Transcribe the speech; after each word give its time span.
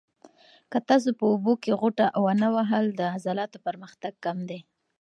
که 0.71 0.77
تاسو 0.89 1.09
په 1.19 1.25
اوبو 1.31 1.53
کې 1.63 1.71
غوټه 1.79 2.07
ونه 2.23 2.47
وهل، 2.55 2.85
د 2.99 3.01
عضلاتو 3.15 3.57
پرمختګ 3.67 4.13
کم 4.25 4.37
دی. 4.49 4.59